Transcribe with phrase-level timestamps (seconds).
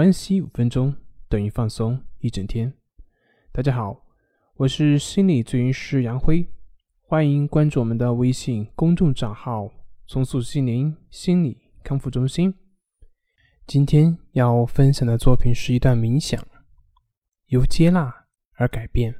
[0.00, 0.96] 关系五分钟
[1.28, 2.72] 等于放松一整天。
[3.52, 4.02] 大家好，
[4.54, 6.48] 我是心理咨询师杨辉，
[7.02, 9.70] 欢迎关注我们的微信公众账号
[10.08, 12.54] “重塑心灵心理康复中心”。
[13.68, 16.42] 今天要分享的作品是一段冥想，
[17.48, 18.24] 由接纳
[18.54, 19.14] 而改变。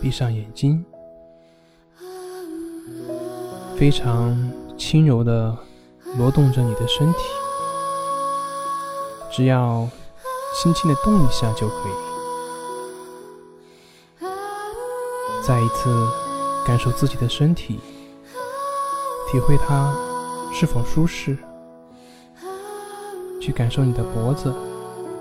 [0.00, 0.82] 闭上眼睛。
[3.78, 4.36] 非常
[4.76, 5.56] 轻柔的
[6.16, 7.18] 挪动着你的身体，
[9.30, 9.88] 只要
[10.60, 11.92] 轻轻的动一下就可以。
[15.46, 16.08] 再一次
[16.66, 17.78] 感受自己的身体，
[19.30, 19.94] 体会它
[20.52, 21.38] 是否舒适。
[23.40, 24.52] 去感受你的脖子、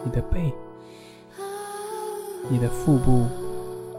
[0.03, 0.51] 你的背、
[2.49, 3.27] 你的腹部、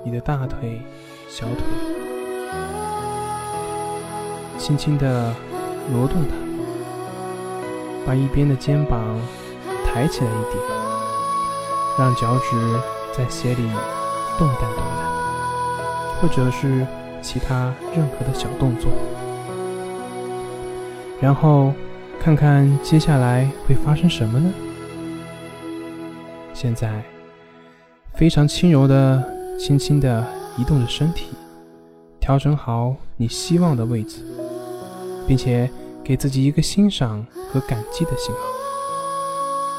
[0.05, 0.83] 你的大腿、
[1.29, 2.78] 小腿。
[4.69, 5.35] 轻轻地
[5.91, 6.35] 挪动它，
[8.07, 9.01] 把一边的肩膀
[9.87, 10.63] 抬起来一点，
[11.99, 12.79] 让脚趾
[13.17, 13.63] 在鞋里
[14.37, 16.87] 动弹动弹，或者是
[17.23, 18.91] 其他任何的小动作。
[21.19, 21.73] 然后
[22.21, 24.51] 看看接下来会发生什么呢？
[26.53, 27.03] 现在
[28.13, 29.25] 非常轻柔的、
[29.59, 30.23] 轻轻地
[30.59, 31.29] 移动着身体，
[32.21, 34.23] 调整好你希望的位置。
[35.29, 35.71] 并且
[36.03, 38.41] 给自己一个欣赏和感激的信号，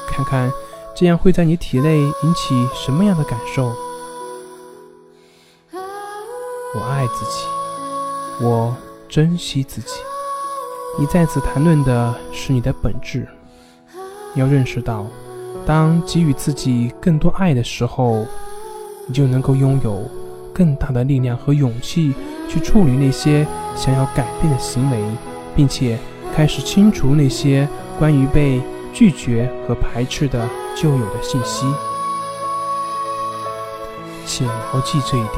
[0.08, 0.50] 看看
[0.94, 3.74] 这样会在你体内引起什么样的感受。
[6.72, 8.74] 我爱自己，我
[9.08, 9.94] 珍惜自己。
[10.98, 13.26] 你在此谈论的是你的本质。
[14.36, 15.04] 要认识到，
[15.66, 18.24] 当给予自己更多爱的时候，
[19.08, 20.08] 你就能够拥有
[20.54, 22.14] 更大的力量和勇气
[22.48, 25.02] 去处理那些想要改变的行为。
[25.60, 25.98] 并且
[26.34, 28.62] 开始清除那些关于被
[28.94, 31.66] 拒绝和排斥的旧有的信息，
[34.24, 35.36] 请牢记这一点。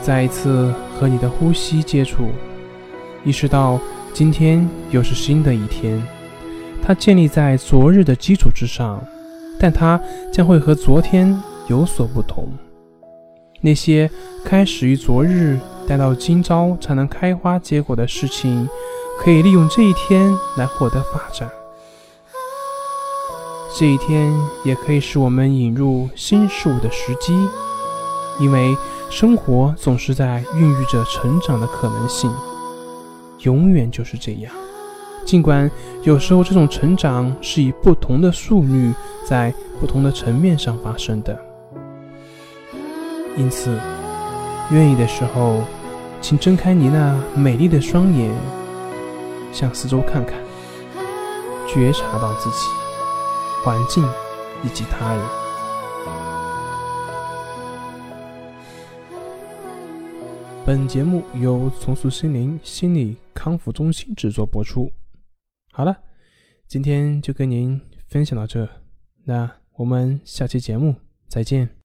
[0.00, 2.30] 再一次和你的呼吸接触，
[3.22, 3.78] 意识到
[4.14, 6.02] 今天又是新的一天，
[6.82, 9.04] 它建立在昨日的基础之上，
[9.60, 10.00] 但它
[10.32, 12.48] 将会和昨天有所不同。
[13.60, 14.08] 那些
[14.44, 18.68] 开始于昨日，待到今朝才能开花结果的事情，
[19.20, 21.50] 可以利用这一天来获得发展。
[23.76, 24.32] 这一天
[24.64, 27.32] 也可以是我们引入新事物的时机，
[28.40, 28.76] 因为
[29.10, 32.32] 生活总是在孕育着成长的可能性，
[33.40, 34.52] 永远就是这样。
[35.24, 35.70] 尽管
[36.04, 38.92] 有时候这种成长是以不同的速率，
[39.26, 41.47] 在不同的层面上发生的。
[43.38, 43.78] 因此，
[44.72, 45.62] 愿意的时候，
[46.20, 48.34] 请睁开你那美丽的双眼，
[49.52, 50.36] 向四周看看，
[51.68, 52.66] 觉察到自己、
[53.64, 54.04] 环境
[54.64, 55.24] 以及他人。
[60.66, 64.92] 本节目由重塑心灵心理康复中心制作播出。
[65.72, 65.96] 好了，
[66.66, 68.68] 今天就跟您分享到这，
[69.24, 70.96] 那我们下期节目
[71.28, 71.77] 再见。